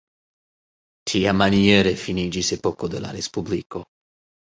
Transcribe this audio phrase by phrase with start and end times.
[1.11, 3.89] Tiamaniere finiĝis epoko de la respubliko.